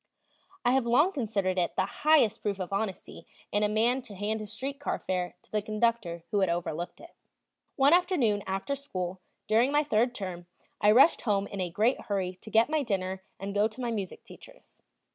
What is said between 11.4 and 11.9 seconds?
in a